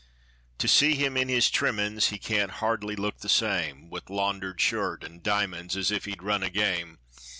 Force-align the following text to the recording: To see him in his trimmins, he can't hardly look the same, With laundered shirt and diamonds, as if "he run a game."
To 0.57 0.67
see 0.67 0.95
him 0.95 1.15
in 1.15 1.29
his 1.29 1.51
trimmins, 1.51 2.07
he 2.07 2.17
can't 2.17 2.53
hardly 2.53 2.95
look 2.95 3.19
the 3.19 3.29
same, 3.29 3.87
With 3.91 4.09
laundered 4.09 4.59
shirt 4.59 5.03
and 5.03 5.21
diamonds, 5.21 5.77
as 5.77 5.91
if 5.91 6.05
"he 6.05 6.15
run 6.19 6.41
a 6.41 6.49
game." 6.49 6.97